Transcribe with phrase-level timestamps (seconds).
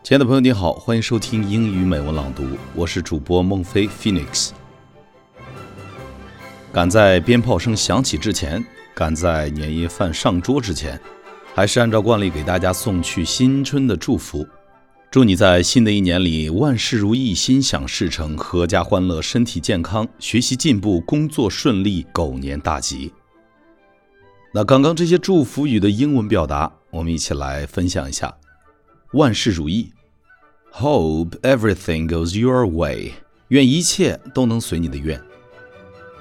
[0.00, 4.50] 亲爱的朋友，你好，欢迎收听英语美文朗读，我是主播孟非 Phoenix。
[6.72, 10.98] 赶在鞭炮声响起之前，赶在年夜饭上桌之前，
[11.54, 14.46] 还是按照惯例给大家送去新春的祝福。
[15.10, 23.12] 祝你在新的一年里万事如意，心想事成，阖家欢乐，身体健康，学习进步，工作顺利，狗年大吉。
[24.54, 28.34] 那刚刚这些祝福语的英文表达，我们一起来分享一下。
[29.13, 29.91] 万事如意，
[30.71, 33.13] Hope everything goes your way，
[33.49, 35.21] 愿一切都能随你的愿。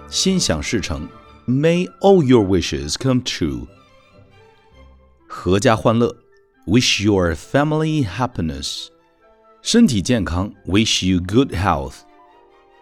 [0.08, 1.08] 心想事成，
[1.46, 3.66] May all your wishes come true。
[5.28, 6.14] 阖家欢乐，
[6.66, 8.88] Wish your family happiness。
[9.62, 12.00] 身体健康，Wish you good health。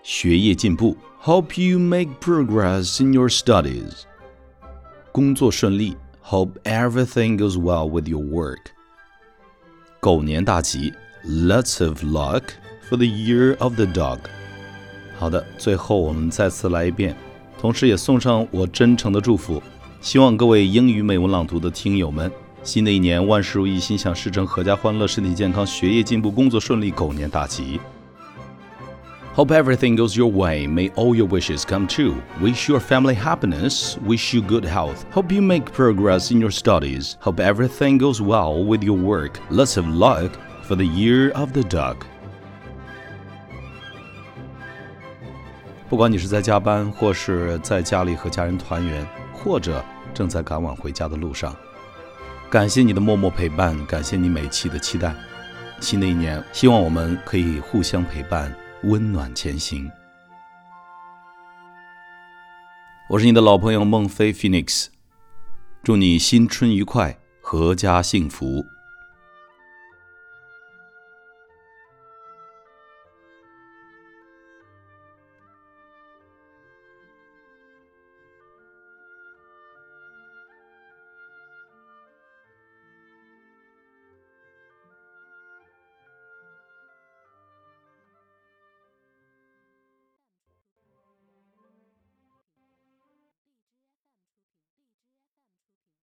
[0.02, 4.02] 学业进步，Hope you make progress in your studies。
[5.12, 8.72] 工作顺利，Hope everything goes well with your work。
[10.05, 10.93] 狗年大吉
[11.27, 12.43] ，Lots of luck
[12.87, 14.19] for the year of the dog。
[15.17, 17.15] 好的，最后我们再次来一遍，
[17.59, 19.63] 同时也送上我真诚的祝福，
[20.01, 22.31] 希望各位英语美文朗读的听友们，
[22.63, 27.79] 新的一年万事如意，心想事成，阖家欢乐，身体健康，学业进步，工作顺利，狗年大吉。
[29.34, 30.66] Hope everything goes your way.
[30.66, 32.20] May all your wishes come true.
[32.40, 33.96] Wish your family happiness.
[34.04, 35.04] Wish you good health.
[35.12, 37.16] Hope you make progress in your studies.
[37.20, 39.38] Hope everything goes well with your work.
[39.48, 40.32] Lots of luck
[40.64, 41.96] for the year of the dog.
[45.88, 49.82] 不管你是在加班，或是在家里和家人团圆，或者
[50.12, 51.54] 正在赶往回家的路上，
[52.50, 55.14] 感谢你的默默陪伴，感谢你每期的期待。
[55.80, 58.54] 新的一年，希望我们可以互相陪伴。
[58.83, 59.89] 温暖前行。
[63.09, 64.87] 我是你的老朋友孟非 Phoenix，
[65.81, 68.63] 祝你新春愉快，阖家幸福。